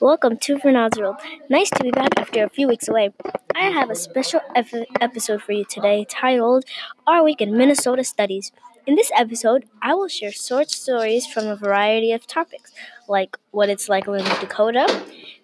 Welcome 0.00 0.36
to 0.38 0.58
Vernon's 0.58 0.98
World. 0.98 1.16
Nice 1.48 1.70
to 1.70 1.82
be 1.82 1.90
back 1.90 2.10
after 2.18 2.44
a 2.44 2.48
few 2.48 2.68
weeks 2.68 2.86
away. 2.88 3.10
I 3.54 3.70
have 3.70 3.90
a 3.90 3.94
special 3.94 4.40
ep- 4.54 4.66
episode 5.00 5.42
for 5.42 5.52
you 5.52 5.64
today 5.64 6.06
titled 6.08 6.64
Our 7.06 7.24
Week 7.24 7.40
in 7.40 7.56
Minnesota 7.56 8.04
Studies. 8.04 8.52
In 8.86 8.94
this 8.94 9.10
episode, 9.16 9.64
I 9.82 9.94
will 9.94 10.08
share 10.08 10.30
short 10.30 10.70
stories 10.70 11.26
from 11.26 11.46
a 11.46 11.56
variety 11.56 12.12
of 12.12 12.26
topics, 12.26 12.72
like 13.08 13.36
what 13.50 13.68
it's 13.68 13.88
like 13.88 14.06
living 14.06 14.30
in 14.30 14.40
Dakota, 14.40 14.86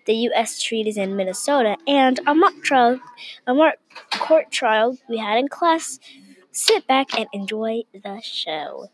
the 0.07 0.15
U.S. 0.29 0.63
treaties 0.63 0.97
in 0.97 1.17
Minnesota, 1.17 1.77
and 1.87 2.21
a 2.27 2.35
mock 2.35 2.55
trial, 2.63 3.01
a 3.47 3.55
mock 3.55 3.75
court 4.13 4.51
trial 4.53 4.97
we 5.09 5.19
had 5.19 5.39
in 5.39 5.49
class. 5.49 5.99
Sit 6.53 6.87
back 6.87 7.19
and 7.19 7.27
enjoy 7.33 7.83
the 7.93 8.21
show. 8.23 8.89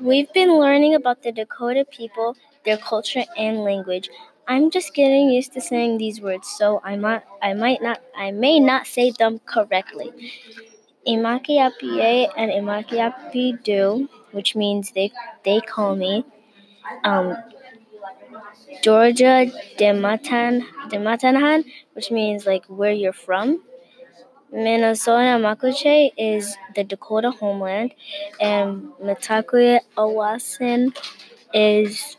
We've 0.00 0.32
been 0.32 0.58
learning 0.58 0.94
about 0.94 1.22
the 1.22 1.30
Dakota 1.30 1.84
people, 1.84 2.36
their 2.64 2.78
culture, 2.78 3.24
and 3.36 3.58
language. 3.58 4.08
I'm 4.46 4.70
just 4.70 4.94
getting 4.94 5.30
used 5.30 5.52
to 5.54 5.60
saying 5.60 5.98
these 5.98 6.20
words, 6.20 6.48
so 6.48 6.80
I 6.84 6.96
might, 6.96 7.22
I 7.40 7.54
might 7.54 7.80
not, 7.82 8.00
I 8.16 8.30
may 8.32 8.60
not 8.60 8.86
say 8.86 9.10
them 9.10 9.40
correctly. 9.46 10.12
Imakiapie 11.06 12.30
and 12.36 12.50
Imakiapidu, 12.50 14.08
which 14.32 14.54
means 14.56 14.92
they 14.92 15.12
they 15.44 15.60
call 15.60 15.96
me. 15.96 16.24
Um, 17.04 17.36
Georgia 18.82 19.46
Dematan 19.78 20.62
Dematanahan, 20.90 21.64
which 21.94 22.10
means 22.10 22.46
like 22.46 22.64
where 22.66 22.92
you're 22.92 23.12
from. 23.12 23.62
Minnesota 24.52 25.36
Makoce 25.44 26.12
is 26.18 26.56
the 26.74 26.84
Dakota 26.84 27.30
homeland, 27.30 27.94
and 28.40 28.92
Mitakuye 29.02 29.80
Owasin 29.96 30.96
is 31.54 32.16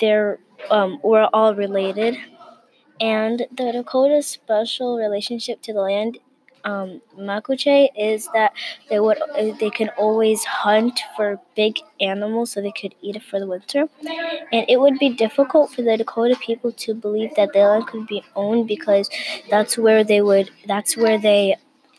they're 0.00 0.38
um, 0.70 0.98
we're 1.02 1.28
all 1.32 1.54
related, 1.54 2.16
and 3.00 3.46
the 3.52 3.72
Dakota's 3.72 4.26
special 4.26 4.96
relationship 4.96 5.62
to 5.62 5.72
the 5.72 5.80
land, 5.80 6.18
um, 6.64 7.00
Makoce, 7.18 7.88
is 7.96 8.28
that 8.34 8.52
they 8.88 9.00
would 9.00 9.18
they 9.60 9.70
can 9.70 9.90
always 9.98 10.44
hunt 10.44 11.00
for 11.16 11.40
big 11.54 11.78
animals 12.00 12.52
so 12.52 12.60
they 12.60 12.72
could 12.72 12.94
eat 13.02 13.16
it 13.16 13.22
for 13.22 13.38
the 13.38 13.46
winter, 13.46 13.88
and 14.52 14.64
it 14.68 14.80
would 14.80 14.98
be 14.98 15.10
difficult 15.10 15.70
for 15.72 15.82
the 15.82 15.96
Dakota 15.96 16.36
people 16.40 16.72
to 16.72 16.94
believe 16.94 17.34
that 17.36 17.52
the 17.52 17.60
land 17.60 17.86
could 17.86 18.06
be 18.06 18.22
owned 18.34 18.66
because 18.68 19.08
that's 19.50 19.76
where 19.78 20.02
they 20.04 20.22
would 20.22 20.50
that's 20.66 20.96
where 20.96 21.18
they 21.18 21.56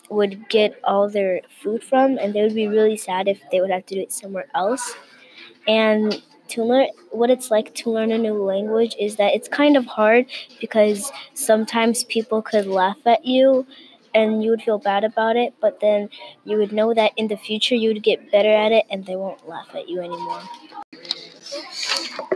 would 0.09 0.49
get 0.49 0.79
all 0.83 1.09
their 1.09 1.41
food 1.61 1.83
from, 1.83 2.17
and 2.17 2.33
they 2.33 2.41
would 2.41 2.55
be 2.55 2.67
really 2.67 2.97
sad 2.97 3.27
if 3.27 3.41
they 3.51 3.61
would 3.61 3.71
have 3.71 3.85
to 3.87 3.95
do 3.95 4.01
it 4.01 4.11
somewhere 4.11 4.47
else. 4.55 4.95
And 5.67 6.21
to 6.49 6.63
learn 6.63 6.87
what 7.11 7.29
it's 7.29 7.51
like 7.51 7.73
to 7.75 7.91
learn 7.91 8.11
a 8.11 8.17
new 8.17 8.41
language 8.43 8.95
is 8.99 9.15
that 9.17 9.33
it's 9.33 9.47
kind 9.47 9.77
of 9.77 9.85
hard 9.85 10.25
because 10.59 11.11
sometimes 11.33 12.03
people 12.03 12.41
could 12.41 12.65
laugh 12.65 12.97
at 13.05 13.25
you 13.25 13.65
and 14.13 14.43
you 14.43 14.51
would 14.51 14.61
feel 14.61 14.79
bad 14.79 15.03
about 15.03 15.35
it, 15.35 15.53
but 15.61 15.79
then 15.79 16.09
you 16.43 16.57
would 16.57 16.71
know 16.71 16.93
that 16.93 17.11
in 17.17 17.27
the 17.27 17.37
future 17.37 17.75
you 17.75 17.89
would 17.93 18.03
get 18.03 18.31
better 18.31 18.51
at 18.51 18.71
it 18.71 18.85
and 18.89 19.05
they 19.05 19.15
won't 19.15 19.47
laugh 19.47 19.69
at 19.75 19.87
you 19.87 19.99
anymore. 19.99 20.41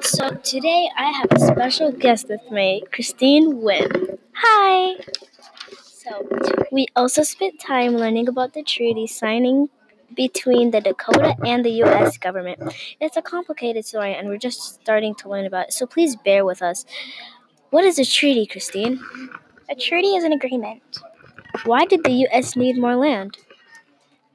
So 0.02 0.30
today 0.30 0.90
I 0.98 1.12
have 1.12 1.32
a 1.32 1.40
special 1.40 1.92
guest 1.92 2.28
with 2.30 2.52
me, 2.52 2.84
Christine 2.92 3.62
Wynn. 3.62 4.20
Hi! 4.34 4.98
So 5.72 6.28
we 6.72 6.88
also 6.96 7.24
spent 7.24 7.60
time 7.60 7.96
learning 7.96 8.28
about 8.28 8.54
the 8.54 8.64
treaty 8.64 9.08
signing 9.08 9.70
between 10.16 10.72
the 10.72 10.82
Dakota 10.82 11.36
and 11.46 11.64
the 11.66 11.72
U.S. 11.84 12.18
government. 12.18 12.74
It's 13.00 13.18
a 13.18 13.22
complicated 13.22 13.86
story, 13.86 14.14
and 14.14 14.28
we're 14.30 14.38
just 14.38 14.82
starting 14.82 15.16
to 15.16 15.30
learn 15.30 15.46
about 15.46 15.68
it, 15.68 15.74
so 15.74 15.86
please 15.86 16.16
bear 16.16 16.46
with 16.46 16.62
us. 16.62 16.86
What 17.70 17.84
is 17.86 18.00
a 18.00 18.06
treaty, 18.06 18.46
Christine? 18.46 19.00
A 19.70 19.76
treaty 19.76 20.10
is 20.16 20.24
an 20.26 20.34
agreement 20.34 20.82
Why 21.66 21.86
did 21.86 22.04
the 22.04 22.12
U.S. 22.12 22.56
need 22.56 22.78
more 22.78 22.96
land? 22.96 23.38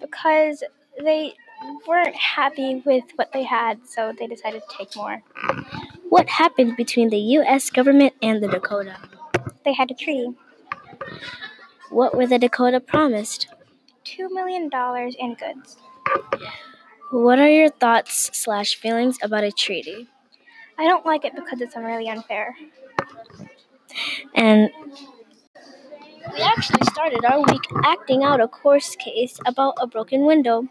because 0.00 0.62
they 1.02 1.34
weren't 1.88 2.14
happy 2.14 2.82
with 2.84 3.04
what 3.16 3.32
they 3.32 3.42
had, 3.42 3.80
so 3.88 4.12
they 4.18 4.26
decided 4.26 4.62
to 4.68 4.76
take 4.76 4.94
more. 4.96 5.22
What 6.10 6.28
happened 6.28 6.76
between 6.76 7.08
the 7.10 7.18
U.S. 7.18 7.70
government 7.70 8.12
and 8.22 8.42
the 8.42 8.48
Dakota? 8.48 8.96
They 9.64 9.72
had 9.72 9.90
a 9.90 9.94
treaty. 9.94 10.34
What 11.90 12.14
were 12.16 12.26
the 12.26 12.38
Dakota 12.38 12.80
promised? 12.80 13.48
$2 14.06 14.30
million 14.30 14.70
in 15.18 15.34
goods. 15.34 15.76
What 17.10 17.38
are 17.38 17.48
your 17.48 17.70
thoughts 17.70 18.30
slash 18.32 18.76
feelings 18.76 19.18
about 19.22 19.44
a 19.44 19.52
treaty? 19.52 20.08
I 20.78 20.84
don't 20.84 21.06
like 21.06 21.24
it 21.24 21.34
because 21.34 21.60
it's 21.60 21.76
really 21.76 22.08
unfair. 22.08 22.54
And 24.34 24.70
we 26.34 26.42
actually 26.42 26.84
started 26.90 27.24
our 27.24 27.38
week 27.40 27.62
acting 27.84 28.22
out 28.22 28.40
a 28.40 28.48
course 28.48 28.96
case 28.96 29.38
about 29.46 29.74
a 29.80 29.86
broken 29.86 30.26
window. 30.26 30.68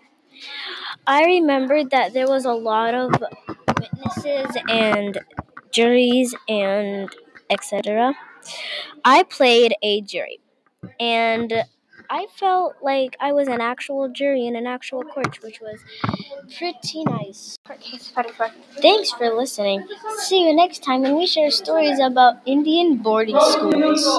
I 1.07 1.25
remembered 1.25 1.91
that 1.91 2.13
there 2.13 2.27
was 2.27 2.45
a 2.45 2.53
lot 2.53 2.93
of 2.93 3.11
witnesses 3.79 4.57
and 4.69 5.19
juries 5.71 6.35
and 6.47 7.09
etc. 7.49 8.13
I 9.03 9.23
played 9.23 9.75
a 9.81 10.01
jury 10.01 10.39
and 10.99 11.51
I 12.09 12.27
felt 12.35 12.75
like 12.81 13.15
I 13.19 13.31
was 13.33 13.47
an 13.47 13.61
actual 13.61 14.09
jury 14.09 14.45
in 14.47 14.55
an 14.55 14.67
actual 14.67 15.03
court, 15.03 15.41
which 15.43 15.61
was 15.61 15.79
pretty 16.57 17.03
nice. 17.05 17.57
Thanks 18.81 19.11
for 19.11 19.29
listening. 19.35 19.87
See 20.19 20.45
you 20.47 20.55
next 20.55 20.83
time 20.83 21.01
when 21.01 21.15
we 21.17 21.25
share 21.25 21.51
stories 21.51 21.99
about 21.99 22.35
Indian 22.45 22.97
boarding 22.97 23.39
schools. 23.39 24.05